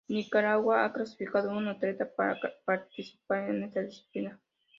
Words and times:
Nicaragua 0.09 0.83
ha 0.83 0.91
clasificado 0.91 1.51
un 1.51 1.67
atleta 1.67 2.09
para 2.11 2.35
participar 2.65 3.51
en 3.51 3.65
esta 3.65 3.83
disciplina. 3.83 4.39